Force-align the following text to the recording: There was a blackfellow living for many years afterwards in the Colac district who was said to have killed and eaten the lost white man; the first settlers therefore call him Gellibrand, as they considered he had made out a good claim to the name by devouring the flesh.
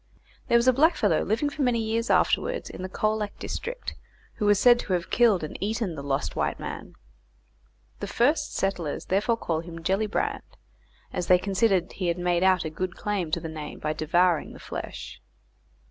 There 0.47 0.57
was 0.57 0.67
a 0.67 0.73
blackfellow 0.73 1.23
living 1.23 1.51
for 1.51 1.61
many 1.61 1.77
years 1.79 2.09
afterwards 2.09 2.71
in 2.71 2.81
the 2.81 2.89
Colac 2.89 3.37
district 3.37 3.93
who 4.37 4.47
was 4.47 4.57
said 4.57 4.79
to 4.79 4.93
have 4.93 5.11
killed 5.11 5.43
and 5.43 5.55
eaten 5.61 5.93
the 5.93 6.01
lost 6.01 6.35
white 6.35 6.59
man; 6.59 6.95
the 7.99 8.07
first 8.07 8.55
settlers 8.55 9.05
therefore 9.05 9.37
call 9.37 9.59
him 9.59 9.83
Gellibrand, 9.83 10.41
as 11.13 11.27
they 11.27 11.37
considered 11.37 11.91
he 11.91 12.07
had 12.07 12.17
made 12.17 12.41
out 12.41 12.65
a 12.65 12.71
good 12.71 12.95
claim 12.95 13.29
to 13.29 13.39
the 13.39 13.47
name 13.47 13.77
by 13.77 13.93
devouring 13.93 14.53
the 14.53 14.59
flesh. 14.59 15.21